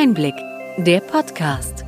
Einblick, 0.00 0.36
der 0.76 1.00
Podcast. 1.00 1.84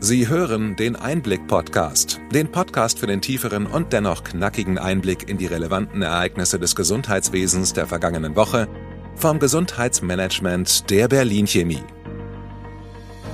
Sie 0.00 0.28
hören 0.28 0.76
den 0.76 0.96
Einblick-Podcast, 0.96 2.18
den 2.32 2.50
Podcast 2.50 2.98
für 2.98 3.06
den 3.06 3.20
tieferen 3.20 3.66
und 3.66 3.92
dennoch 3.92 4.24
knackigen 4.24 4.78
Einblick 4.78 5.28
in 5.28 5.36
die 5.36 5.44
relevanten 5.44 6.00
Ereignisse 6.00 6.58
des 6.58 6.74
Gesundheitswesens 6.74 7.74
der 7.74 7.86
vergangenen 7.86 8.34
Woche 8.34 8.66
vom 9.14 9.38
Gesundheitsmanagement 9.38 10.88
der 10.88 11.08
Berlin 11.08 11.46
Chemie. 11.46 11.84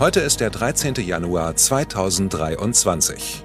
Heute 0.00 0.18
ist 0.18 0.40
der 0.40 0.50
13. 0.50 0.94
Januar 0.94 1.54
2023. 1.54 3.44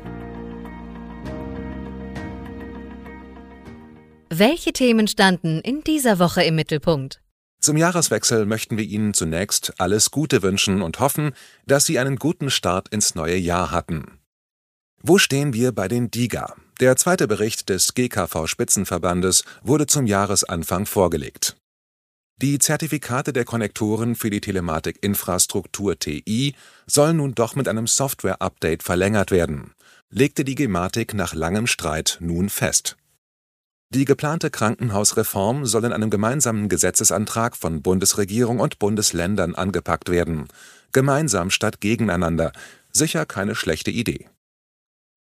Welche 4.39 4.71
Themen 4.71 5.07
standen 5.07 5.61
in 5.61 5.83
dieser 5.83 6.19
Woche 6.19 6.43
im 6.43 6.53
Mittelpunkt? 6.53 7.23
Zum 7.59 7.75
Jahreswechsel 7.75 8.45
möchten 8.45 8.77
wir 8.77 8.83
Ihnen 8.85 9.15
zunächst 9.15 9.73
alles 9.79 10.11
Gute 10.11 10.43
wünschen 10.43 10.83
und 10.83 10.99
hoffen, 10.99 11.31
dass 11.65 11.87
Sie 11.87 11.97
einen 11.97 12.17
guten 12.17 12.51
Start 12.51 12.87
ins 12.89 13.15
neue 13.15 13.35
Jahr 13.35 13.71
hatten. 13.71 14.19
Wo 15.01 15.17
stehen 15.17 15.53
wir 15.53 15.71
bei 15.71 15.87
den 15.87 16.11
DIGA? 16.11 16.53
Der 16.79 16.95
zweite 16.97 17.27
Bericht 17.27 17.69
des 17.69 17.95
GKV-Spitzenverbandes 17.95 19.43
wurde 19.63 19.87
zum 19.87 20.05
Jahresanfang 20.05 20.85
vorgelegt. 20.85 21.57
Die 22.39 22.59
Zertifikate 22.59 23.33
der 23.33 23.43
Konnektoren 23.43 24.13
für 24.13 24.29
die 24.29 24.41
Telematikinfrastruktur 24.41 25.97
TI 25.97 26.53
sollen 26.85 27.17
nun 27.17 27.33
doch 27.33 27.55
mit 27.55 27.67
einem 27.67 27.87
Software-Update 27.87 28.83
verlängert 28.83 29.31
werden, 29.31 29.73
legte 30.11 30.43
die 30.43 30.53
Gematik 30.53 31.15
nach 31.15 31.33
langem 31.33 31.65
Streit 31.65 32.19
nun 32.21 32.49
fest. 32.49 32.96
Die 33.89 34.03
geplante 34.03 34.49
Krankenhausreform 34.49 35.65
soll 35.65 35.85
in 35.85 35.93
einem 35.93 36.09
gemeinsamen 36.09 36.67
Gesetzesantrag 36.67 37.55
von 37.55 37.81
Bundesregierung 37.81 38.59
und 38.59 38.79
Bundesländern 38.79 39.55
angepackt 39.55 40.09
werden. 40.09 40.47
Gemeinsam 40.91 41.49
statt 41.49 41.79
gegeneinander. 41.79 42.51
Sicher 42.91 43.25
keine 43.25 43.55
schlechte 43.55 43.89
Idee. 43.89 44.27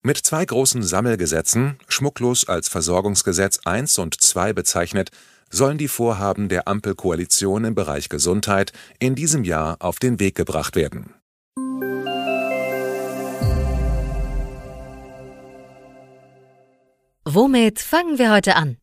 Mit 0.04 0.18
zwei 0.18 0.44
großen 0.44 0.84
Sammelgesetzen, 0.84 1.78
schmucklos 1.88 2.50
als 2.50 2.68
Versorgungsgesetz 2.68 3.60
1 3.64 4.00
und 4.00 4.20
2 4.20 4.52
bezeichnet, 4.52 5.12
sollen 5.50 5.78
die 5.78 5.88
Vorhaben 5.88 6.50
der 6.50 6.68
Ampelkoalition 6.68 7.64
im 7.64 7.76
Bereich 7.76 8.10
Gesundheit 8.10 8.74
in 9.00 9.16
diesem 9.16 9.46
Jahr 9.46 9.78
auf 9.80 10.00
den 10.00 10.20
Weg 10.20 10.36
gebracht 10.36 10.76
werden 10.76 11.14
Womit 17.34 17.80
fangen 17.80 18.18
wir 18.18 18.30
heute 18.30 18.58
an? 18.58 18.76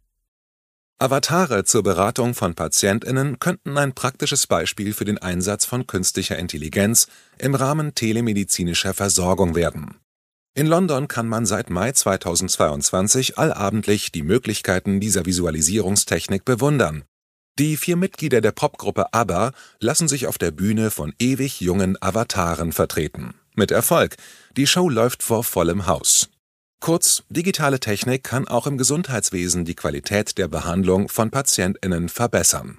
Avatare 0.98 1.64
zur 1.64 1.82
Beratung 1.82 2.32
von 2.32 2.54
Patientinnen 2.54 3.38
könnten 3.40 3.76
ein 3.76 3.92
praktisches 3.92 4.46
Beispiel 4.46 4.94
für 4.94 5.04
den 5.04 5.18
Einsatz 5.18 5.66
von 5.66 5.86
künstlicher 5.86 6.38
Intelligenz 6.38 7.08
im 7.36 7.54
Rahmen 7.54 7.94
telemedizinischer 7.94 8.94
Versorgung 8.94 9.54
werden. 9.54 9.98
In 10.54 10.66
London 10.66 11.08
kann 11.08 11.28
man 11.28 11.44
seit 11.44 11.68
Mai 11.68 11.92
2022 11.92 13.36
allabendlich 13.36 14.12
die 14.12 14.22
Möglichkeiten 14.22 14.98
dieser 14.98 15.26
Visualisierungstechnik 15.26 16.46
bewundern. 16.46 17.04
Die 17.58 17.76
vier 17.76 17.96
Mitglieder 17.96 18.40
der 18.40 18.52
Popgruppe 18.52 19.12
ABBA 19.12 19.52
lassen 19.78 20.08
sich 20.08 20.26
auf 20.26 20.38
der 20.38 20.52
Bühne 20.52 20.90
von 20.90 21.12
ewig 21.18 21.60
jungen 21.60 22.00
Avataren 22.00 22.72
vertreten. 22.72 23.34
Mit 23.54 23.72
Erfolg. 23.72 24.16
Die 24.56 24.66
Show 24.66 24.88
läuft 24.88 25.22
vor 25.22 25.44
vollem 25.44 25.86
Haus. 25.86 26.30
Kurz, 26.80 27.24
digitale 27.28 27.80
Technik 27.80 28.22
kann 28.24 28.46
auch 28.46 28.66
im 28.66 28.78
Gesundheitswesen 28.78 29.64
die 29.64 29.74
Qualität 29.74 30.38
der 30.38 30.48
Behandlung 30.48 31.08
von 31.08 31.30
Patientinnen 31.30 32.08
verbessern. 32.08 32.78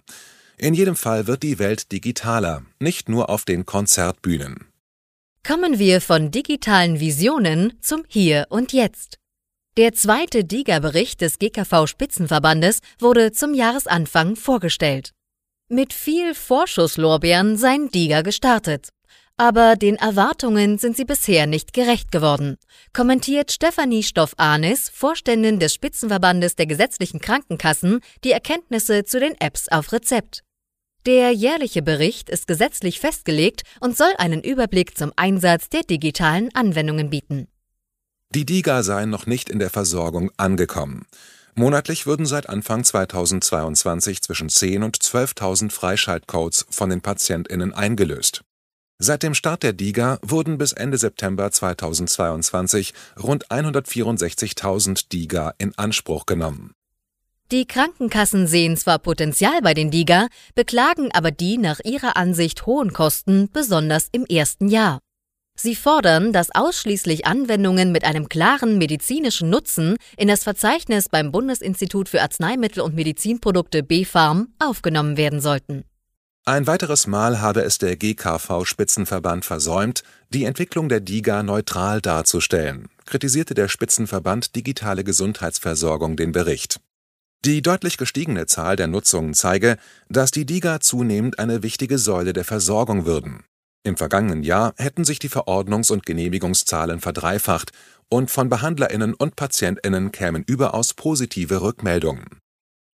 In 0.58 0.74
jedem 0.74 0.96
Fall 0.96 1.28
wird 1.28 1.44
die 1.44 1.60
Welt 1.60 1.92
digitaler, 1.92 2.64
nicht 2.80 3.10
nur 3.10 3.30
auf 3.30 3.46
den 3.46 3.66
Konzertbühnen. 3.66 4.68
Kommen 5.46 5.80
wir 5.80 6.02
von 6.02 6.32
digitalen 6.32 7.00
Visionen 7.00 7.74
zum 7.82 8.04
Hier 8.08 8.48
und 8.50 8.74
Jetzt. 8.74 9.18
Der 9.78 9.94
zweite 9.94 10.44
DIGA-Bericht 10.44 11.22
des 11.22 11.40
GKV-Spitzenverbandes 11.40 12.80
wurde 13.00 13.32
zum 13.32 13.54
Jahresanfang 13.54 14.36
vorgestellt. 14.36 15.12
Mit 15.70 15.94
viel 15.94 16.36
Vorschusslorbeeren 16.36 17.58
sein 17.58 17.90
DIGA 17.90 18.22
gestartet. 18.22 18.90
Aber 19.40 19.78
den 19.78 19.96
Erwartungen 19.96 20.78
sind 20.80 20.98
sie 20.98 21.06
bisher 21.06 21.48
nicht 21.48 21.72
gerecht 21.72 22.12
geworden, 22.12 22.58
kommentiert 22.92 23.54
Stefanie 23.54 24.04
Stoff-Arnis, 24.04 24.90
Vorständin 24.94 25.60
des 25.60 25.74
Spitzenverbandes 25.74 26.58
der 26.58 26.66
gesetzlichen 26.66 27.22
Krankenkassen, 27.22 28.02
die 28.26 28.34
Erkenntnisse 28.34 29.06
zu 29.06 29.18
den 29.18 29.40
Apps 29.40 29.70
auf 29.70 29.94
Rezept. 29.94 30.44
Der 31.06 31.32
jährliche 31.32 31.82
Bericht 31.82 32.30
ist 32.30 32.48
gesetzlich 32.48 33.00
festgelegt 33.00 33.62
und 33.80 33.96
soll 33.96 34.12
einen 34.18 34.44
Überblick 34.44 34.98
zum 34.98 35.14
Einsatz 35.16 35.70
der 35.70 35.84
digitalen 35.84 36.54
Anwendungen 36.54 37.10
bieten. 37.10 37.48
Die 38.36 38.46
DIGA 38.46 38.84
seien 38.84 39.10
noch 39.10 39.26
nicht 39.26 39.50
in 39.50 39.60
der 39.60 39.70
Versorgung 39.70 40.32
angekommen. 40.36 41.06
Monatlich 41.56 42.06
würden 42.06 42.26
seit 42.26 42.50
Anfang 42.50 42.84
2022 42.84 44.22
zwischen 44.22 44.50
10 44.50 44.84
und 44.84 44.98
12.000 44.98 45.72
Freischaltcodes 45.72 46.66
von 46.70 46.90
den 46.90 47.00
PatientInnen 47.00 47.74
eingelöst. 47.74 48.44
Seit 49.02 49.24
dem 49.24 49.34
Start 49.34 49.64
der 49.64 49.72
DIGA 49.72 50.20
wurden 50.22 50.58
bis 50.58 50.74
Ende 50.74 50.98
September 50.98 51.50
2022 51.50 52.94
rund 53.24 53.48
164.000 53.48 55.06
DIGA 55.10 55.54
in 55.58 55.72
Anspruch 55.78 56.26
genommen. 56.26 56.74
Die 57.50 57.66
Krankenkassen 57.66 58.46
sehen 58.46 58.76
zwar 58.76 59.00
Potenzial 59.00 59.62
bei 59.62 59.74
den 59.74 59.90
DIGA, 59.90 60.28
beklagen 60.54 61.14
aber 61.14 61.32
die 61.32 61.58
nach 61.58 61.80
ihrer 61.86 62.18
Ansicht 62.18 62.66
hohen 62.66 62.92
Kosten, 62.92 63.50
besonders 63.54 64.10
im 64.12 64.26
ersten 64.26 64.68
Jahr. 64.68 65.00
Sie 65.56 65.76
fordern, 65.76 66.34
dass 66.34 66.54
ausschließlich 66.54 67.26
Anwendungen 67.26 67.94
mit 67.94 68.04
einem 68.04 68.28
klaren 68.28 68.78
medizinischen 68.78 69.50
Nutzen 69.50 69.96
in 70.18 70.28
das 70.28 70.44
Verzeichnis 70.44 71.08
beim 71.08 71.32
Bundesinstitut 71.32 72.10
für 72.10 72.22
Arzneimittel 72.22 72.84
und 72.84 72.96
Medizinprodukte 72.96 73.82
BfArM 73.82 74.54
aufgenommen 74.60 75.16
werden 75.16 75.40
sollten. 75.40 75.86
Ein 76.46 76.68
weiteres 76.68 77.06
Mal 77.06 77.42
habe 77.42 77.62
es 77.62 77.78
der 77.78 77.96
GKV-Spitzenverband 77.96 79.46
versäumt, 79.46 80.04
die 80.30 80.46
Entwicklung 80.46 80.90
der 80.90 81.00
DiGA 81.00 81.44
neutral 81.44 82.02
darzustellen, 82.02 82.88
kritisierte 83.06 83.54
der 83.54 83.68
Spitzenverband 83.68 84.56
Digitale 84.56 85.04
Gesundheitsversorgung 85.04 86.16
den 86.16 86.32
Bericht. 86.32 86.80
Die 87.46 87.62
deutlich 87.62 87.98
gestiegene 87.98 88.48
Zahl 88.48 88.76
der 88.76 88.88
Nutzungen 88.88 89.34
zeige, 89.34 89.78
dass 90.10 90.32
die 90.32 90.46
DiGA 90.46 90.80
zunehmend 90.80 91.40
eine 91.40 91.64
wichtige 91.64 91.98
Säule 91.98 92.34
der 92.34 92.46
Versorgung 92.46 93.06
würden. 93.06 93.44
Im 93.84 93.96
vergangenen 93.96 94.44
Jahr 94.44 94.74
hätten 94.78 95.06
sich 95.06 95.20
die 95.20 95.30
Verordnungs- 95.30 95.92
und 95.92 96.06
Genehmigungszahlen 96.06 97.00
verdreifacht 97.00 97.72
und 98.10 98.30
von 98.30 98.50
BehandlerInnen 98.50 99.14
und 99.14 99.36
PatientInnen 99.36 100.12
kämen 100.12 100.44
überaus 100.46 100.94
positive 100.94 101.62
Rückmeldungen. 101.62 102.39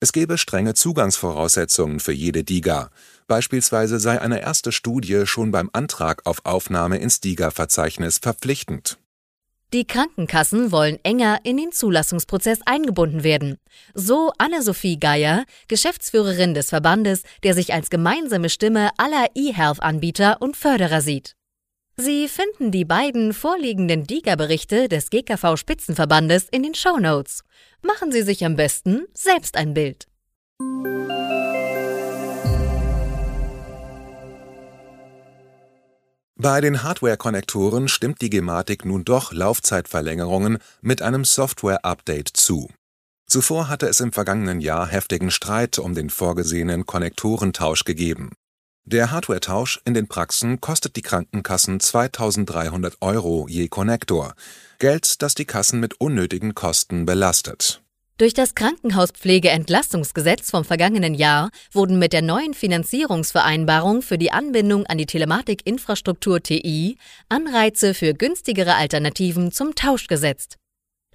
Es 0.04 0.12
gebe 0.12 0.36
strenge 0.36 0.74
Zugangsvoraussetzungen 0.74 1.98
für 1.98 2.12
jede 2.12 2.44
DiGA, 2.44 2.90
Beispielsweise 3.26 3.98
sei 3.98 4.20
eine 4.20 4.42
erste 4.42 4.70
Studie 4.70 5.22
schon 5.24 5.50
beim 5.50 5.70
Antrag 5.72 6.26
auf 6.26 6.44
Aufnahme 6.44 6.98
ins 6.98 7.20
DiGA-Verzeichnis 7.20 8.18
verpflichtend. 8.18 8.98
Die 9.72 9.86
Krankenkassen 9.86 10.72
wollen 10.72 10.98
enger 11.04 11.38
in 11.44 11.56
den 11.56 11.72
Zulassungsprozess 11.72 12.58
eingebunden 12.66 13.24
werden. 13.24 13.56
So 13.94 14.30
Anne-Sophie 14.36 15.00
Geier, 15.00 15.44
Geschäftsführerin 15.68 16.52
des 16.52 16.68
Verbandes, 16.68 17.22
der 17.42 17.54
sich 17.54 17.72
als 17.72 17.88
gemeinsame 17.88 18.50
Stimme 18.50 18.90
aller 18.98 19.28
E-Health-Anbieter 19.34 20.42
und 20.42 20.54
Förderer 20.54 21.00
sieht. 21.00 21.34
Sie 21.96 22.26
finden 22.26 22.72
die 22.72 22.84
beiden 22.84 23.32
vorliegenden 23.32 24.04
DIGA-Berichte 24.04 24.88
des 24.88 25.10
GKV-Spitzenverbandes 25.10 26.48
in 26.50 26.64
den 26.64 26.74
Show 26.74 26.98
Notes. 26.98 27.44
Machen 27.82 28.10
Sie 28.10 28.22
sich 28.22 28.44
am 28.44 28.56
besten 28.56 29.06
selbst 29.14 29.56
ein 29.56 29.74
Bild. 29.74 30.08
Bei 36.36 36.60
den 36.60 36.82
Hardware-Konnektoren 36.82 37.86
stimmt 37.86 38.20
die 38.22 38.30
Gematik 38.30 38.84
nun 38.84 39.04
doch 39.04 39.32
Laufzeitverlängerungen 39.32 40.58
mit 40.82 41.00
einem 41.00 41.24
Software-Update 41.24 42.28
zu. 42.28 42.70
Zuvor 43.28 43.68
hatte 43.68 43.86
es 43.86 44.00
im 44.00 44.12
vergangenen 44.12 44.60
Jahr 44.60 44.88
heftigen 44.88 45.30
Streit 45.30 45.78
um 45.78 45.94
den 45.94 46.10
vorgesehenen 46.10 46.86
Konnektorentausch 46.86 47.84
gegeben. 47.84 48.32
Der 48.86 49.10
Hardware-Tausch 49.10 49.80
in 49.86 49.94
den 49.94 50.08
Praxen 50.08 50.60
kostet 50.60 50.96
die 50.96 51.02
Krankenkassen 51.02 51.80
2300 51.80 52.98
Euro 53.00 53.46
je 53.48 53.68
Konnektor, 53.68 54.34
Geld, 54.78 55.22
das 55.22 55.34
die 55.34 55.46
Kassen 55.46 55.80
mit 55.80 56.00
unnötigen 56.00 56.54
Kosten 56.54 57.06
belastet 57.06 57.80
durch 58.16 58.32
das 58.32 58.54
Krankenhauspflegeentlastungsgesetz 58.54 60.50
vom 60.50 60.64
vergangenen 60.64 61.14
Jahr 61.14 61.50
wurden 61.72 61.98
mit 61.98 62.12
der 62.12 62.22
neuen 62.22 62.54
Finanzierungsvereinbarung 62.54 64.02
für 64.02 64.18
die 64.18 64.30
Anbindung 64.30 64.86
an 64.86 64.98
die 64.98 65.06
Telematikinfrastruktur 65.06 66.40
TI 66.40 66.96
Anreize 67.28 67.92
für 67.92 68.14
günstigere 68.14 68.76
Alternativen 68.76 69.50
zum 69.50 69.74
Tausch 69.74 70.06
gesetzt. 70.06 70.58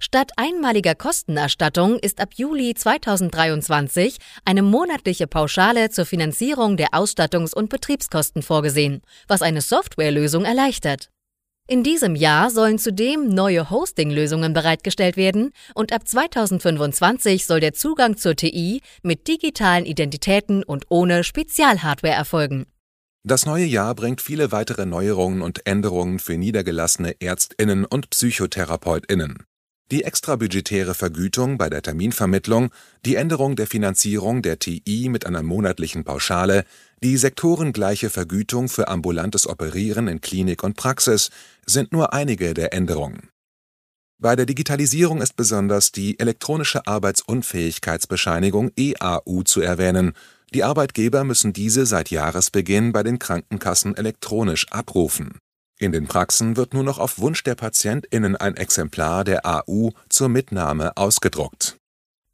Statt 0.02 0.32
einmaliger 0.36 0.94
Kostenerstattung 0.94 1.98
ist 1.98 2.22
ab 2.22 2.30
Juli 2.34 2.72
2023 2.74 4.16
eine 4.46 4.62
monatliche 4.62 5.26
Pauschale 5.26 5.90
zur 5.90 6.06
Finanzierung 6.06 6.78
der 6.78 6.94
Ausstattungs- 6.94 7.54
und 7.54 7.68
Betriebskosten 7.68 8.40
vorgesehen, 8.40 9.02
was 9.28 9.42
eine 9.42 9.60
Softwarelösung 9.60 10.46
erleichtert. 10.46 11.10
In 11.68 11.84
diesem 11.84 12.16
Jahr 12.16 12.50
sollen 12.50 12.78
zudem 12.78 13.28
neue 13.28 13.68
Hosting-Lösungen 13.68 14.54
bereitgestellt 14.54 15.18
werden 15.18 15.52
und 15.74 15.92
ab 15.92 16.08
2025 16.08 17.46
soll 17.46 17.60
der 17.60 17.74
Zugang 17.74 18.16
zur 18.16 18.34
TI 18.34 18.80
mit 19.02 19.28
digitalen 19.28 19.84
Identitäten 19.84 20.64
und 20.64 20.86
ohne 20.88 21.24
Spezialhardware 21.24 22.14
erfolgen. 22.14 22.64
Das 23.22 23.44
neue 23.44 23.66
Jahr 23.66 23.94
bringt 23.94 24.22
viele 24.22 24.50
weitere 24.50 24.86
Neuerungen 24.86 25.42
und 25.42 25.66
Änderungen 25.66 26.20
für 26.20 26.38
niedergelassene 26.38 27.20
Ärztinnen 27.20 27.84
und 27.84 28.08
Psychotherapeutinnen 28.08 29.44
die 29.90 30.04
extrabudgetäre 30.04 30.94
Vergütung 30.94 31.58
bei 31.58 31.68
der 31.68 31.82
Terminvermittlung, 31.82 32.70
die 33.04 33.16
Änderung 33.16 33.56
der 33.56 33.66
Finanzierung 33.66 34.42
der 34.42 34.58
TI 34.58 35.08
mit 35.08 35.26
einer 35.26 35.42
monatlichen 35.42 36.04
Pauschale, 36.04 36.64
die 37.02 37.16
sektorengleiche 37.16 38.10
Vergütung 38.10 38.68
für 38.68 38.88
ambulantes 38.88 39.46
Operieren 39.48 40.06
in 40.06 40.20
Klinik 40.20 40.62
und 40.62 40.76
Praxis 40.76 41.30
sind 41.66 41.92
nur 41.92 42.12
einige 42.12 42.54
der 42.54 42.72
Änderungen. 42.72 43.30
Bei 44.18 44.36
der 44.36 44.46
Digitalisierung 44.46 45.22
ist 45.22 45.34
besonders 45.34 45.92
die 45.92 46.18
elektronische 46.20 46.86
Arbeitsunfähigkeitsbescheinigung 46.86 48.70
EAU 48.76 49.42
zu 49.44 49.62
erwähnen. 49.62 50.12
Die 50.52 50.62
Arbeitgeber 50.62 51.24
müssen 51.24 51.52
diese 51.54 51.86
seit 51.86 52.10
Jahresbeginn 52.10 52.92
bei 52.92 53.02
den 53.02 53.18
Krankenkassen 53.18 53.96
elektronisch 53.96 54.66
abrufen 54.70 55.38
in 55.80 55.92
den 55.92 56.06
Praxen 56.06 56.56
wird 56.56 56.74
nur 56.74 56.84
noch 56.84 56.98
auf 56.98 57.18
Wunsch 57.18 57.42
der 57.42 57.54
PatientInnen 57.54 58.36
ein 58.36 58.56
Exemplar 58.56 59.24
der 59.24 59.46
AU 59.46 59.90
zur 60.08 60.28
Mitnahme 60.28 60.96
ausgedruckt. 60.96 61.76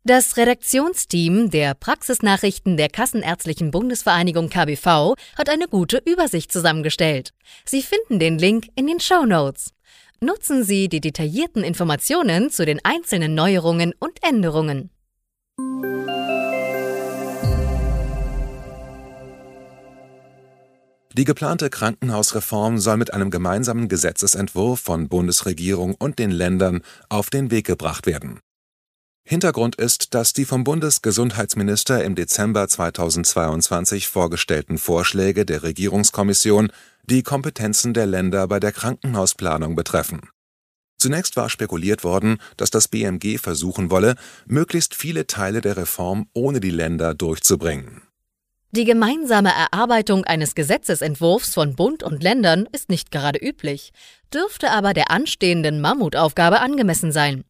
Das 0.04 0.36
Redaktionsteam 0.36 1.50
der 1.50 1.74
Praxisnachrichten 1.74 2.76
der 2.76 2.88
Kassenärztlichen 2.88 3.72
Bundesvereinigung 3.72 4.50
KBV 4.50 5.14
hat 5.36 5.48
eine 5.48 5.66
gute 5.68 6.00
Übersicht 6.04 6.52
zusammengestellt. 6.52 7.30
Sie 7.64 7.82
finden 7.82 8.20
den 8.20 8.38
Link 8.38 8.66
in 8.76 8.86
den 8.86 9.00
Show 9.00 9.24
Notes. 9.26 9.72
Nutzen 10.20 10.64
Sie 10.64 10.88
die 10.88 11.00
detaillierten 11.00 11.64
Informationen 11.64 12.50
zu 12.50 12.64
den 12.64 12.80
einzelnen 12.84 13.34
Neuerungen 13.34 13.94
und 13.98 14.22
Änderungen. 14.22 14.90
Die 21.16 21.24
geplante 21.24 21.70
Krankenhausreform 21.70 22.76
soll 22.76 22.98
mit 22.98 23.14
einem 23.14 23.30
gemeinsamen 23.30 23.88
Gesetzesentwurf 23.88 24.80
von 24.80 25.08
Bundesregierung 25.08 25.94
und 25.94 26.18
den 26.18 26.30
Ländern 26.30 26.82
auf 27.08 27.30
den 27.30 27.50
Weg 27.50 27.66
gebracht 27.66 28.04
werden. 28.04 28.40
Hintergrund 29.26 29.76
ist, 29.76 30.12
dass 30.12 30.34
die 30.34 30.44
vom 30.44 30.62
Bundesgesundheitsminister 30.62 32.04
im 32.04 32.16
Dezember 32.16 32.68
2022 32.68 34.08
vorgestellten 34.08 34.76
Vorschläge 34.76 35.46
der 35.46 35.62
Regierungskommission 35.62 36.70
die 37.04 37.22
Kompetenzen 37.22 37.94
der 37.94 38.04
Länder 38.04 38.46
bei 38.46 38.60
der 38.60 38.72
Krankenhausplanung 38.72 39.74
betreffen. 39.74 40.28
Zunächst 40.98 41.34
war 41.38 41.48
spekuliert 41.48 42.04
worden, 42.04 42.36
dass 42.58 42.68
das 42.68 42.88
BMG 42.88 43.38
versuchen 43.38 43.90
wolle, 43.90 44.16
möglichst 44.44 44.94
viele 44.94 45.26
Teile 45.26 45.62
der 45.62 45.78
Reform 45.78 46.28
ohne 46.34 46.60
die 46.60 46.70
Länder 46.70 47.14
durchzubringen 47.14 48.05
die 48.70 48.84
gemeinsame 48.84 49.50
Erarbeitung 49.50 50.24
eines 50.24 50.54
Gesetzesentwurfs 50.54 51.54
von 51.54 51.76
Bund 51.76 52.02
und 52.02 52.22
Ländern 52.22 52.68
ist 52.72 52.88
nicht 52.88 53.10
gerade 53.10 53.38
üblich, 53.38 53.92
dürfte 54.32 54.70
aber 54.70 54.92
der 54.92 55.10
anstehenden 55.10 55.80
Mammutaufgabe 55.80 56.60
angemessen 56.60 57.12
sein. 57.12 57.44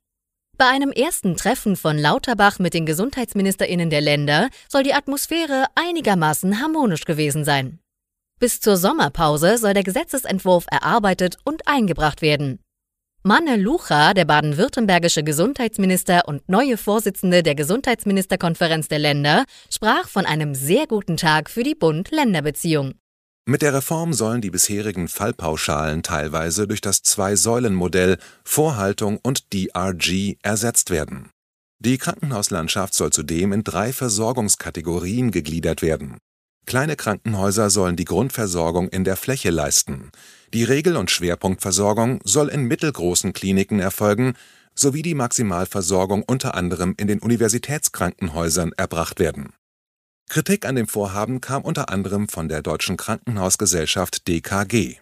Bei 0.59 0.67
einem 0.67 0.91
ersten 0.91 1.37
Treffen 1.37 1.77
von 1.77 1.99
Lauterbach 1.99 2.59
mit 2.59 2.75
den 2.75 2.87
Gesundheitsministerinnen 2.87 3.91
der 3.91 4.01
Länder 4.01 4.49
soll 4.71 4.85
die 4.85 4.95
Atmosphäre 4.95 5.67
einigermaßen 5.75 6.61
harmonisch 6.63 7.05
gewesen 7.05 7.45
sein. 7.45 7.79
Bis 8.39 8.61
zur 8.61 8.77
Sommerpause 8.77 9.59
soll 9.59 9.75
der 9.75 9.83
Gesetzesentwurf 9.83 10.67
erarbeitet 10.71 11.37
und 11.45 11.67
eingebracht 11.67 12.23
werden. 12.23 12.59
Manne 13.27 13.57
Lucha, 13.57 14.15
der 14.15 14.25
baden-württembergische 14.25 15.25
Gesundheitsminister 15.25 16.29
und 16.29 16.49
neue 16.49 16.77
Vorsitzende 16.77 17.43
der 17.43 17.57
Gesundheitsministerkonferenz 17.57 18.87
der 18.87 19.01
Länder, 19.01 19.47
sprach 19.69 20.09
von 20.09 20.25
einem 20.25 20.55
sehr 20.55 20.87
guten 20.87 21.17
Tag 21.17 21.51
für 21.51 21.65
die 21.65 21.75
Bund-Länder-Beziehung. 21.75 22.95
Mit 23.45 23.63
der 23.63 23.75
Reform 23.75 24.13
sollen 24.13 24.43
die 24.43 24.51
bisherigen 24.51 25.09
Fallpauschalen 25.09 26.05
teilweise 26.05 26.69
durch 26.69 26.81
das 26.81 27.03
Zwei-Säulen-Modell 27.03 28.19
Vorhaltung 28.45 29.19
und 29.21 29.53
DRG 29.53 30.37
ersetzt 30.45 30.91
werden. 30.91 31.31
Die 31.81 31.99
Krankenhauslandschaft 31.99 32.95
soll 32.95 33.11
zudem 33.11 33.53
in 33.53 33.65
drei 33.65 33.93
Versorgungskategorien 33.93 35.33
gegliedert 35.33 35.83
werden. 35.83 36.19
Kleine 36.67 36.97
Krankenhäuser 36.97 37.71
sollen 37.71 37.95
die 37.95 38.05
Grundversorgung 38.05 38.89
in 38.89 39.05
der 39.05 39.17
Fläche 39.17 39.51
leisten. 39.51 40.11
Die 40.53 40.65
Regel 40.65 40.97
und 40.97 41.13
Schwerpunktversorgung 41.13 42.21
soll 42.25 42.49
in 42.49 42.65
mittelgroßen 42.65 43.33
Kliniken 43.33 43.79
erfolgen 43.79 44.35
sowie 44.75 45.03
die 45.03 45.15
Maximalversorgung 45.15 46.23
unter 46.25 46.55
anderem 46.55 46.95
in 46.99 47.07
den 47.07 47.21
Universitätskrankenhäusern 47.21 48.73
erbracht 48.77 49.21
werden. 49.21 49.55
Kritik 50.29 50.67
an 50.67 50.75
dem 50.75 50.89
Vorhaben 50.89 51.41
kam 51.41 51.63
unter 51.63 51.89
anderem 51.89 52.29
von 52.29 52.49
der 52.49 52.63
Deutschen 52.63 52.97
Krankenhausgesellschaft 52.97 54.27
DKG. 54.27 54.97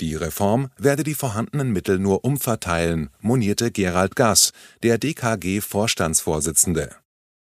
Die 0.00 0.14
Reform 0.14 0.68
werde 0.76 1.02
die 1.02 1.14
vorhandenen 1.14 1.72
Mittel 1.72 1.98
nur 1.98 2.24
umverteilen, 2.24 3.10
monierte 3.20 3.70
Gerald 3.70 4.16
Gass, 4.16 4.52
der 4.82 4.98
DKG-Vorstandsvorsitzende 4.98 6.94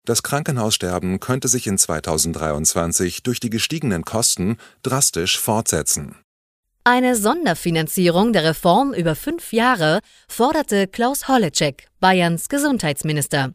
das 0.05 0.23
Krankenhaussterben 0.23 1.19
könnte 1.19 1.47
sich 1.47 1.67
in 1.67 1.77
2023 1.77 3.23
durch 3.23 3.39
die 3.39 3.49
gestiegenen 3.49 4.03
Kosten 4.03 4.57
drastisch 4.81 5.39
fortsetzen. 5.39 6.15
Eine 6.83 7.15
Sonderfinanzierung 7.15 8.33
der 8.33 8.45
Reform 8.45 8.93
über 8.93 9.15
fünf 9.15 9.53
Jahre 9.53 9.99
forderte 10.27 10.87
Klaus 10.87 11.27
Holleczek, 11.27 11.87
Bayerns 11.99 12.49
Gesundheitsminister. 12.49 13.53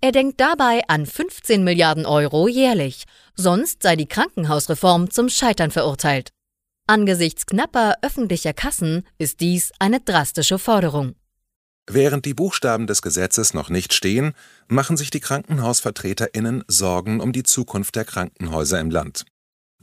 Er 0.00 0.12
denkt 0.12 0.40
dabei 0.40 0.82
an 0.88 1.06
15 1.06 1.62
Milliarden 1.62 2.06
Euro 2.06 2.48
jährlich, 2.48 3.04
sonst 3.36 3.82
sei 3.82 3.94
die 3.94 4.08
Krankenhausreform 4.08 5.10
zum 5.10 5.28
Scheitern 5.28 5.70
verurteilt. 5.70 6.30
Angesichts 6.88 7.46
knapper 7.46 7.96
öffentlicher 8.02 8.52
Kassen 8.52 9.06
ist 9.18 9.40
dies 9.40 9.70
eine 9.78 10.00
drastische 10.00 10.58
Forderung. 10.58 11.14
Während 11.90 12.24
die 12.26 12.34
Buchstaben 12.34 12.86
des 12.86 13.02
Gesetzes 13.02 13.54
noch 13.54 13.68
nicht 13.68 13.92
stehen, 13.92 14.34
machen 14.68 14.96
sich 14.96 15.10
die 15.10 15.20
KrankenhausvertreterInnen 15.20 16.64
Sorgen 16.68 17.20
um 17.20 17.32
die 17.32 17.42
Zukunft 17.42 17.96
der 17.96 18.04
Krankenhäuser 18.04 18.78
im 18.78 18.90
Land. 18.90 19.24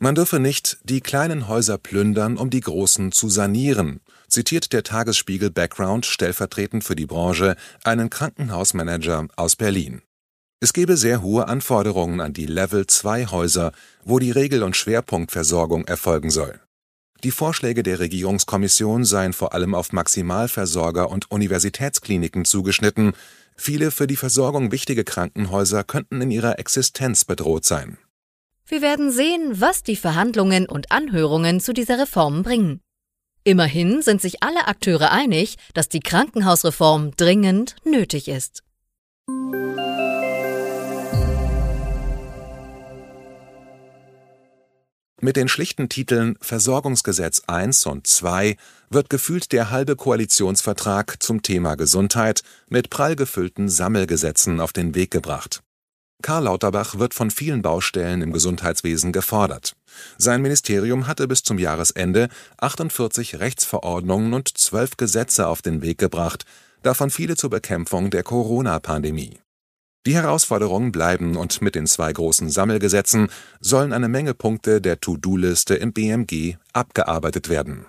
Man 0.02 0.16
dürfe 0.16 0.40
nicht 0.40 0.78
die 0.84 1.02
kleinen 1.02 1.50
Häuser 1.50 1.78
plündern, 1.78 2.38
um 2.38 2.50
die 2.50 2.62
großen 2.62 3.12
zu 3.12 3.28
sanieren, 3.28 4.00
zitiert 4.30 4.72
der 4.72 4.84
Tagesspiegel 4.84 5.52
Background 5.52 6.06
stellvertretend 6.06 6.86
für 6.86 6.96
die 6.96 7.06
Branche 7.06 7.58
einen 7.84 8.10
Krankenhausmanager 8.10 9.28
aus 9.36 9.58
Berlin. 9.58 10.02
Es 10.62 10.72
gebe 10.72 10.96
sehr 10.96 11.22
hohe 11.22 11.50
Anforderungen 11.50 12.22
an 12.22 12.32
die 12.32 12.46
Level-2-Häuser, 12.46 13.74
wo 14.06 14.20
die 14.20 14.32
Regel- 14.32 14.64
und 14.64 14.78
Schwerpunktversorgung 14.78 15.86
erfolgen 15.86 16.30
soll. 16.30 16.62
Die 17.24 17.32
Vorschläge 17.32 17.84
der 17.84 18.00
Regierungskommission 18.00 19.04
seien 19.04 19.34
vor 19.34 19.54
allem 19.54 19.76
auf 19.76 19.92
Maximalversorger 19.92 21.10
und 21.10 21.30
Universitätskliniken 21.30 22.46
zugeschnitten, 22.46 23.14
viele 23.58 23.92
für 23.92 24.08
die 24.08 24.16
Versorgung 24.16 24.72
wichtige 24.72 25.04
Krankenhäuser 25.04 25.84
könnten 25.84 26.22
in 26.22 26.32
ihrer 26.32 26.60
Existenz 26.60 27.26
bedroht 27.26 27.66
sein. 27.66 27.98
Wir 28.66 28.82
werden 28.82 29.12
sehen, 29.12 29.60
was 29.60 29.84
die 29.84 29.98
Verhandlungen 29.98 30.68
und 30.68 30.92
Anhörungen 30.92 31.60
zu 31.60 31.74
dieser 31.74 32.00
Reform 32.00 32.44
bringen. 32.44 32.80
Immerhin 33.44 34.02
sind 34.02 34.22
sich 34.22 34.44
alle 34.44 34.68
Akteure 34.68 35.12
einig, 35.12 35.56
dass 35.74 35.90
die 35.90 36.02
Krankenhausreform 36.02 37.12
dringend 37.18 37.76
nötig 37.84 38.28
ist. 38.28 38.64
Mit 45.22 45.36
den 45.36 45.50
schlichten 45.50 45.90
Titeln 45.90 46.38
Versorgungsgesetz 46.40 47.42
I 47.52 47.70
und 47.90 48.08
II 48.24 48.56
wird 48.90 49.10
gefühlt 49.10 49.52
der 49.52 49.70
halbe 49.70 49.98
Koalitionsvertrag 49.98 51.22
zum 51.22 51.42
Thema 51.42 51.76
Gesundheit 51.76 52.42
mit 52.70 52.90
prall 52.90 53.18
gefüllten 53.18 53.68
Sammelgesetzen 53.68 54.62
auf 54.62 54.72
den 54.72 54.96
Weg 54.96 55.12
gebracht. 55.12 55.62
Karl 56.22 56.46
Lauterbach 56.46 57.00
wird 57.00 57.14
von 57.14 57.32
vielen 57.32 57.62
Baustellen 57.62 58.22
im 58.22 58.32
Gesundheitswesen 58.32 59.12
gefordert. 59.12 59.76
Sein 60.18 60.42
Ministerium 60.42 61.08
hatte 61.08 61.28
bis 61.28 61.44
zum 61.44 61.60
Jahresende 61.60 62.30
48 62.58 63.40
Rechtsverordnungen 63.40 64.34
und 64.34 64.58
12 64.58 64.96
Gesetze 64.96 65.48
auf 65.48 65.62
den 65.62 65.82
Weg 65.82 65.98
gebracht, 65.98 66.46
davon 66.82 67.10
viele 67.10 67.36
zur 67.36 67.50
Bekämpfung 67.50 68.10
der 68.10 68.24
Corona-Pandemie. 68.24 69.40
Die 70.06 70.16
Herausforderungen 70.16 70.92
bleiben 70.94 71.36
und 71.36 71.62
mit 71.62 71.76
den 71.76 71.86
zwei 71.86 72.14
großen 72.14 72.50
Sammelgesetzen 72.50 73.30
sollen 73.60 73.92
eine 73.92 74.08
Menge 74.08 74.34
Punkte 74.34 74.80
der 74.80 75.02
To-Do-Liste 75.02 75.76
im 75.76 75.92
BMG 75.92 76.56
abgearbeitet 76.72 77.50
werden 77.50 77.86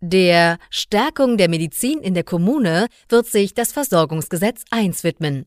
Der 0.00 0.58
Stärkung 0.68 1.36
der 1.36 1.48
Medizin 1.48 2.00
in 2.00 2.14
der 2.14 2.24
Kommune 2.24 2.88
wird 3.08 3.26
sich 3.26 3.54
das 3.54 3.72
Versorgungsgesetz 3.72 4.64
I 4.74 4.92
widmen. 5.02 5.46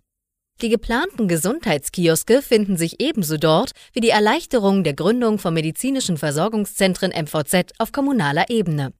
Die 0.61 0.69
geplanten 0.69 1.27
Gesundheitskioske 1.27 2.41
finden 2.41 2.77
sich 2.77 3.01
ebenso 3.01 3.35
dort 3.35 3.71
wie 3.91 3.99
die 3.99 4.11
Erleichterung 4.11 4.85
der 4.85 4.93
Gründung 4.93 5.37
von 5.37 5.53
medizinischen 5.53 6.17
Versorgungszentren 6.17 7.11
MVZ 7.11 7.73
auf 7.77 7.91
kommunaler 7.91 8.49
Ebene. 8.49 8.93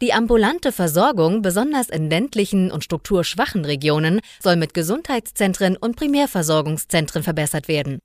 Die 0.00 0.12
ambulante 0.12 0.72
Versorgung, 0.72 1.42
besonders 1.42 1.88
in 1.88 2.10
ländlichen 2.10 2.72
und 2.72 2.82
strukturschwachen 2.82 3.64
Regionen, 3.64 4.20
soll 4.40 4.56
mit 4.56 4.74
Gesundheitszentren 4.74 5.76
und 5.76 5.96
Primärversorgungszentren 5.96 7.22
verbessert 7.22 7.68
werden. 7.68 8.00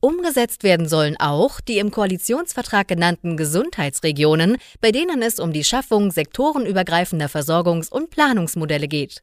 Umgesetzt 0.00 0.62
werden 0.62 0.88
sollen 0.88 1.16
auch 1.18 1.60
die 1.60 1.78
im 1.78 1.90
Koalitionsvertrag 1.90 2.86
genannten 2.86 3.36
Gesundheitsregionen, 3.36 4.58
bei 4.80 4.92
denen 4.92 5.22
es 5.22 5.38
um 5.40 5.52
die 5.52 5.64
Schaffung 5.64 6.10
sektorenübergreifender 6.10 7.26
Versorgungs- 7.26 7.90
und 7.90 8.10
Planungsmodelle 8.10 8.88
geht. 8.88 9.22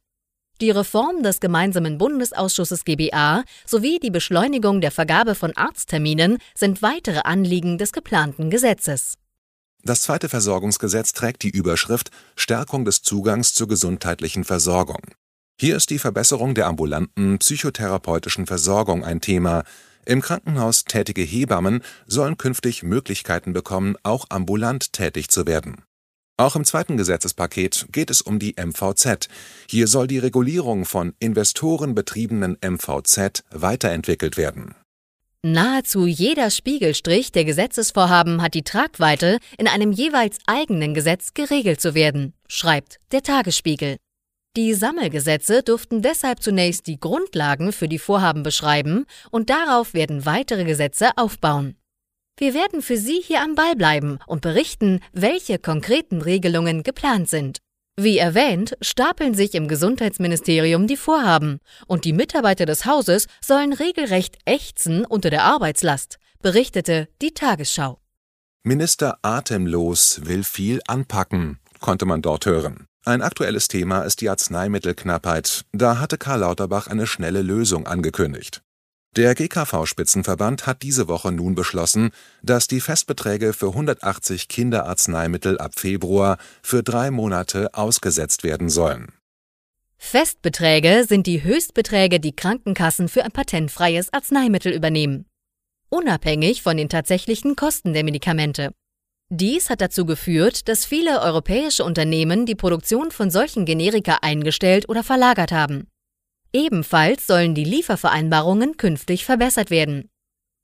Die 0.61 0.71
Reform 0.71 1.23
des 1.23 1.39
gemeinsamen 1.39 1.97
Bundesausschusses 1.97 2.85
GBA 2.85 3.43
sowie 3.65 3.99
die 3.99 4.11
Beschleunigung 4.11 4.81
der 4.81 4.91
Vergabe 4.91 5.35
von 5.35 5.55
Arztterminen 5.55 6.37
sind 6.55 6.81
weitere 6.81 7.21
Anliegen 7.23 7.77
des 7.77 7.91
geplanten 7.91 8.49
Gesetzes. 8.49 9.15
Das 9.85 10.01
zweite 10.01 10.29
Versorgungsgesetz 10.29 11.11
trägt 11.11 11.43
die 11.43 11.49
Überschrift 11.49 12.09
Stärkung 12.37 12.85
des 12.85 13.01
Zugangs 13.01 13.53
zur 13.53 13.67
gesundheitlichen 13.67 14.45
Versorgung. 14.45 15.01
Hier 15.59 15.75
ist 15.75 15.89
die 15.89 15.99
Verbesserung 15.99 16.55
der 16.55 16.67
ambulanten 16.67 17.37
psychotherapeutischen 17.39 18.47
Versorgung 18.47 19.03
ein 19.03 19.19
Thema, 19.19 19.63
im 20.05 20.21
Krankenhaus 20.21 20.83
tätige 20.83 21.21
Hebammen 21.21 21.81
sollen 22.05 22.37
künftig 22.37 22.83
Möglichkeiten 22.83 23.53
bekommen, 23.53 23.95
auch 24.03 24.25
ambulant 24.29 24.91
tätig 24.91 25.29
zu 25.29 25.47
werden. 25.47 25.83
Auch 26.35 26.55
im 26.55 26.65
zweiten 26.65 26.97
Gesetzespaket 26.97 27.87
geht 27.91 28.09
es 28.09 28.21
um 28.21 28.39
die 28.39 28.55
MVZ. 28.57 29.29
Hier 29.69 29.87
soll 29.87 30.07
die 30.07 30.17
Regulierung 30.17 30.85
von 30.85 31.13
investorenbetriebenen 31.19 32.57
MVZ 32.61 33.43
weiterentwickelt 33.51 34.35
werden. 34.35 34.75
Nahezu 35.45 36.07
jeder 36.07 36.49
Spiegelstrich 36.49 37.33
der 37.33 37.43
Gesetzesvorhaben 37.43 38.41
hat 38.41 38.53
die 38.53 38.63
Tragweite, 38.63 39.39
in 39.57 39.67
einem 39.67 39.91
jeweils 39.91 40.37
eigenen 40.47 40.93
Gesetz 40.93 41.33
geregelt 41.33 41.81
zu 41.81 41.93
werden, 41.93 42.33
schreibt 42.47 43.01
der 43.11 43.23
Tagesspiegel. 43.23 43.97
Die 44.55 44.73
Sammelgesetze 44.73 45.61
durften 45.61 46.01
deshalb 46.01 46.41
zunächst 46.41 46.87
die 46.87 46.97
Grundlagen 46.97 47.73
für 47.73 47.89
die 47.89 47.99
Vorhaben 47.99 48.43
beschreiben 48.43 49.05
und 49.31 49.49
darauf 49.49 49.93
werden 49.93 50.25
weitere 50.25 50.63
Gesetze 50.63 51.09
aufbauen. 51.17 51.75
Wir 52.37 52.53
werden 52.53 52.81
für 52.81 52.97
Sie 52.97 53.19
hier 53.21 53.41
am 53.41 53.55
Ball 53.55 53.75
bleiben 53.75 54.19
und 54.25 54.41
berichten, 54.41 55.01
welche 55.11 55.59
konkreten 55.59 56.21
Regelungen 56.21 56.83
geplant 56.83 57.29
sind. 57.29 57.62
Wie 57.95 58.17
erwähnt, 58.17 58.75
stapeln 58.81 59.35
sich 59.35 59.53
im 59.53 59.67
Gesundheitsministerium 59.67 60.87
die 60.87 60.97
Vorhaben 60.97 61.59
und 61.85 62.05
die 62.05 62.13
Mitarbeiter 62.13 62.65
des 62.65 62.85
Hauses 62.87 63.27
sollen 63.39 63.71
regelrecht 63.71 64.37
ächzen 64.45 65.05
unter 65.05 65.29
der 65.29 65.43
Arbeitslast, 65.43 66.17
berichtete 66.41 67.07
die 67.21 67.35
Tagesschau. 67.35 67.99
Minister 68.63 69.19
Atemlos 69.21 70.21
will 70.23 70.43
viel 70.43 70.79
anpacken, 70.87 71.59
konnte 71.81 72.05
man 72.05 72.23
dort 72.23 72.47
hören. 72.47 72.87
Ein 73.05 73.21
aktuelles 73.21 73.67
Thema 73.67 74.01
ist 74.01 74.21
die 74.21 74.29
Arzneimittelknappheit. 74.29 75.65
Da 75.71 75.99
hatte 75.99 76.17
Karl 76.17 76.39
Lauterbach 76.39 76.87
eine 76.87 77.05
schnelle 77.05 77.43
Lösung 77.43 77.85
angekündigt. 77.85 78.63
Der 79.15 79.35
GKV-Spitzenverband 79.35 80.65
hat 80.65 80.81
diese 80.81 81.07
Woche 81.07 81.31
nun 81.31 81.53
beschlossen, 81.53 82.09
dass 82.41 82.67
die 82.67 82.81
Festbeträge 82.81 83.53
für 83.53 83.67
180 83.67 84.47
Kinderarzneimittel 84.47 85.59
ab 85.59 85.73
Februar 85.77 86.39
für 86.63 86.81
drei 86.81 87.11
Monate 87.11 87.75
ausgesetzt 87.75 88.43
werden 88.43 88.69
sollen. 88.69 89.11
Festbeträge 89.97 91.05
sind 91.07 91.27
die 91.27 91.43
Höchstbeträge, 91.43 92.19
die 92.19 92.35
Krankenkassen 92.35 93.07
für 93.07 93.23
ein 93.23 93.31
patentfreies 93.31 94.11
Arzneimittel 94.11 94.73
übernehmen, 94.73 95.25
unabhängig 95.89 96.63
von 96.63 96.75
den 96.75 96.89
tatsächlichen 96.89 97.55
Kosten 97.55 97.93
der 97.93 98.03
Medikamente. 98.03 98.71
Dies 99.29 99.69
hat 99.69 99.79
dazu 99.79 100.05
geführt, 100.05 100.67
dass 100.67 100.85
viele 100.85 101.21
europäische 101.21 101.83
Unternehmen 101.83 102.47
die 102.47 102.55
Produktion 102.55 103.11
von 103.11 103.29
solchen 103.29 103.65
Generika 103.65 104.19
eingestellt 104.23 104.89
oder 104.89 105.03
verlagert 105.03 105.51
haben. 105.51 105.87
Ebenfalls 106.53 107.25
sollen 107.25 107.55
die 107.55 107.63
Liefervereinbarungen 107.63 108.77
künftig 108.77 109.25
verbessert 109.25 109.71
werden. 109.71 110.09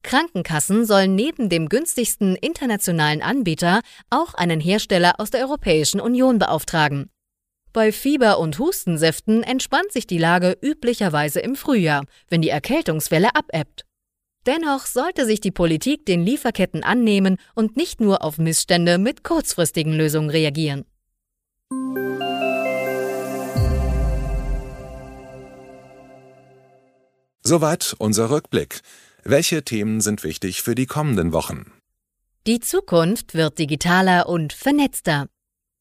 Krankenkassen 0.03 0.85
sollen 0.85 1.15
neben 1.15 1.49
dem 1.49 1.67
günstigsten 1.67 2.35
internationalen 2.35 3.21
Anbieter 3.21 3.81
auch 4.09 4.33
einen 4.35 4.59
Hersteller 4.59 5.19
aus 5.19 5.31
der 5.31 5.41
Europäischen 5.41 5.99
Union 5.99 6.39
beauftragen. 6.39 7.09
Bei 7.73 7.91
Fieber- 7.91 8.39
und 8.39 8.57
Hustensäften 8.59 9.43
entspannt 9.43 9.91
sich 9.91 10.07
die 10.07 10.17
Lage 10.17 10.57
üblicherweise 10.61 11.39
im 11.39 11.55
Frühjahr, 11.55 12.05
wenn 12.29 12.41
die 12.41 12.49
Erkältungswelle 12.49 13.35
abebbt. 13.35 13.85
Dennoch 14.45 14.85
sollte 14.85 15.25
sich 15.25 15.41
die 15.41 15.51
Politik 15.51 16.05
den 16.05 16.25
Lieferketten 16.25 16.83
annehmen 16.83 17.37
und 17.55 17.77
nicht 17.77 17.99
nur 17.99 18.23
auf 18.23 18.37
Missstände 18.37 18.97
mit 18.97 19.23
kurzfristigen 19.23 19.93
Lösungen 19.93 20.29
reagieren. 20.29 20.85
Soweit 27.49 27.95
unser 27.97 28.29
Rückblick. 28.29 28.81
Welche 29.23 29.63
Themen 29.63 30.01
sind 30.01 30.23
wichtig 30.23 30.61
für 30.61 30.75
die 30.75 30.85
kommenden 30.85 31.33
Wochen? 31.33 31.71
Die 32.45 32.59
Zukunft 32.59 33.33
wird 33.33 33.57
digitaler 33.57 34.29
und 34.29 34.53
vernetzter. 34.53 35.29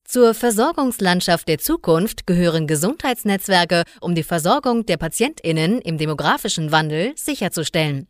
Zur 0.03 0.33
Versorgungslandschaft 0.33 1.47
der 1.47 1.59
Zukunft 1.59 2.27
gehören 2.27 2.67
Gesundheitsnetzwerke, 2.67 3.83
um 4.01 4.15
die 4.15 4.23
Versorgung 4.23 4.87
der 4.87 4.97
Patientinnen 4.97 5.83
im 5.83 5.99
demografischen 5.99 6.73
Wandel 6.73 7.13
sicherzustellen. 7.19 8.09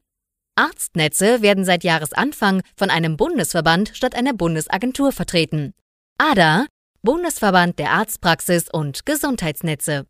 Arztnetze 0.55 1.43
werden 1.43 1.65
seit 1.65 1.83
Jahresanfang 1.83 2.63
von 2.77 2.91
einem 2.91 3.17
Bundesverband 3.17 3.91
statt 3.93 4.15
einer 4.15 4.35
Bundesagentur 4.35 5.11
vertreten. 5.11 5.75
ADA, 6.17 6.67
Bundesverband 7.03 7.81
der 7.81 7.91
Arztpraxis 7.91 8.69
und 8.71 9.05
Gesundheitsnetze. 9.05 10.07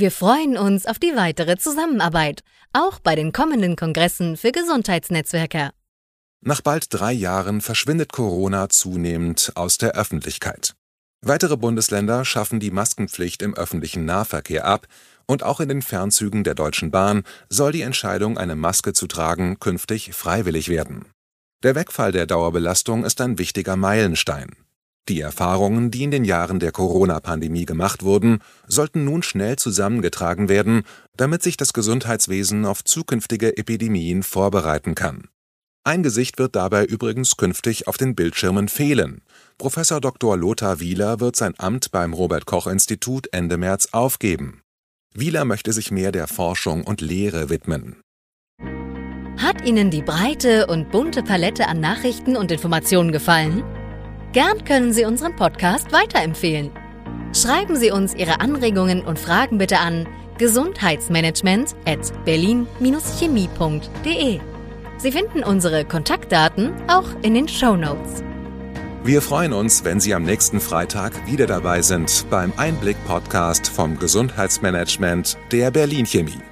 Wir 0.00 0.10
freuen 0.10 0.56
uns 0.56 0.86
auf 0.86 0.98
die 0.98 1.14
weitere 1.14 1.58
Zusammenarbeit, 1.58 2.40
auch 2.72 3.00
bei 3.00 3.14
den 3.14 3.32
kommenden 3.32 3.76
Kongressen 3.76 4.38
für 4.38 4.50
Gesundheitsnetzwerke. 4.50 5.72
Nach 6.40 6.62
bald 6.62 6.86
drei 6.88 7.12
Jahren 7.12 7.60
verschwindet 7.60 8.10
Corona 8.10 8.70
zunehmend 8.70 9.52
aus 9.56 9.76
der 9.76 9.90
Öffentlichkeit. 9.90 10.74
Weitere 11.20 11.58
Bundesländer 11.58 12.24
schaffen 12.24 12.60
die 12.60 12.70
Maskenpflicht 12.70 13.42
im 13.42 13.54
öffentlichen 13.54 14.06
Nahverkehr 14.06 14.64
ab, 14.64 14.86
und 15.26 15.42
auch 15.42 15.60
in 15.60 15.68
den 15.68 15.82
Fernzügen 15.82 16.44
der 16.44 16.54
Deutschen 16.54 16.90
Bahn 16.90 17.24
soll 17.50 17.72
die 17.72 17.82
Entscheidung, 17.82 18.38
eine 18.38 18.56
Maske 18.56 18.94
zu 18.94 19.06
tragen, 19.06 19.60
künftig 19.60 20.14
freiwillig 20.14 20.70
werden. 20.70 21.04
Der 21.62 21.74
Wegfall 21.74 22.12
der 22.12 22.24
Dauerbelastung 22.24 23.04
ist 23.04 23.20
ein 23.20 23.36
wichtiger 23.36 23.76
Meilenstein. 23.76 24.56
Die 25.08 25.20
Erfahrungen, 25.20 25.90
die 25.90 26.04
in 26.04 26.10
den 26.10 26.24
Jahren 26.24 26.60
der 26.60 26.72
Corona-Pandemie 26.72 27.64
gemacht 27.64 28.04
wurden, 28.04 28.40
sollten 28.68 29.04
nun 29.04 29.22
schnell 29.22 29.56
zusammengetragen 29.56 30.48
werden, 30.48 30.82
damit 31.16 31.42
sich 31.42 31.56
das 31.56 31.72
Gesundheitswesen 31.72 32.64
auf 32.64 32.84
zukünftige 32.84 33.56
Epidemien 33.56 34.22
vorbereiten 34.22 34.94
kann. 34.94 35.28
Ein 35.82 36.02
Gesicht 36.02 36.38
wird 36.38 36.56
dabei 36.56 36.84
übrigens 36.84 37.36
künftig 37.36 37.88
auf 37.88 37.96
den 37.96 38.14
Bildschirmen 38.14 38.68
fehlen. 38.68 39.22
Professor 39.56 40.00
Dr. 40.00 40.36
Lothar 40.36 40.78
Wieler 40.78 41.20
wird 41.20 41.36
sein 41.36 41.54
Amt 41.56 41.90
beim 41.90 42.12
Robert 42.12 42.44
Koch 42.44 42.66
Institut 42.66 43.28
Ende 43.32 43.56
März 43.56 43.88
aufgeben. 43.92 44.60
Wieler 45.14 45.44
möchte 45.44 45.72
sich 45.72 45.90
mehr 45.90 46.12
der 46.12 46.28
Forschung 46.28 46.84
und 46.84 47.00
Lehre 47.00 47.48
widmen. 47.48 47.96
Hat 49.38 49.64
Ihnen 49.64 49.90
die 49.90 50.02
breite 50.02 50.66
und 50.66 50.90
bunte 50.90 51.22
Palette 51.22 51.66
an 51.66 51.80
Nachrichten 51.80 52.36
und 52.36 52.52
Informationen 52.52 53.10
gefallen? 53.10 53.64
Gern 54.32 54.64
können 54.64 54.92
Sie 54.92 55.04
unseren 55.04 55.34
Podcast 55.34 55.92
weiterempfehlen. 55.92 56.70
Schreiben 57.34 57.76
Sie 57.76 57.90
uns 57.90 58.14
Ihre 58.14 58.40
Anregungen 58.40 59.02
und 59.02 59.18
Fragen 59.18 59.58
bitte 59.58 59.78
an 59.78 60.06
gesundheitsmanagement 60.38 61.74
at 61.84 62.12
berlin-chemie.de. 62.24 64.40
Sie 64.98 65.12
finden 65.12 65.42
unsere 65.42 65.84
Kontaktdaten 65.84 66.72
auch 66.88 67.08
in 67.22 67.34
den 67.34 67.48
Show 67.48 67.76
Notes. 67.76 68.22
Wir 69.02 69.22
freuen 69.22 69.52
uns, 69.52 69.84
wenn 69.84 69.98
Sie 69.98 70.14
am 70.14 70.22
nächsten 70.22 70.60
Freitag 70.60 71.26
wieder 71.26 71.46
dabei 71.46 71.82
sind 71.82 72.26
beim 72.30 72.52
Einblick-Podcast 72.56 73.68
vom 73.68 73.98
Gesundheitsmanagement 73.98 75.38
der 75.50 75.70
Berlin 75.70 76.06
Chemie. 76.06 76.49